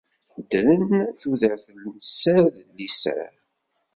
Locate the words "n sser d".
1.93-2.57